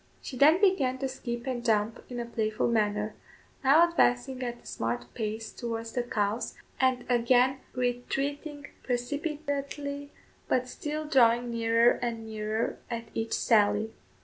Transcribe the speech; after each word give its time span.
She 0.19 0.35
then 0.35 0.59
began 0.59 0.97
to 0.97 1.07
skip 1.07 1.45
and 1.45 1.63
jump 1.63 2.01
in 2.09 2.19
a 2.19 2.25
playful 2.25 2.67
manner; 2.67 3.13
now 3.63 3.87
advancing 3.87 4.41
at 4.41 4.63
a 4.63 4.65
smart 4.65 5.05
pace 5.13 5.51
towards 5.51 5.91
the 5.91 6.01
cows, 6.01 6.55
and 6.79 7.05
again 7.07 7.59
retreating 7.73 8.65
precipitately, 8.81 10.09
but 10.47 10.67
still 10.67 11.05
drawing 11.05 11.51
nearer 11.51 11.99
and 12.01 12.25
nearer 12.25 12.79
at 12.89 13.09
each 13.13 13.33
sally. 13.33 13.93